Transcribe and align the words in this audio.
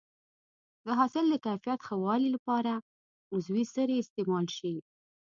د 0.85 0.87
حاصل 0.99 1.25
د 1.29 1.35
کیفیت 1.45 1.79
ښه 1.87 1.95
والي 2.03 2.29
لپاره 2.35 2.73
عضوي 3.35 3.63
سرې 3.75 3.95
استعمال 3.99 4.45
شي. 4.57 4.75